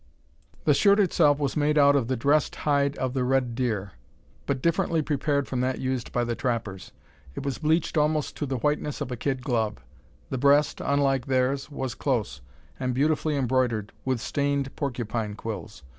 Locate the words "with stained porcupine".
14.03-15.35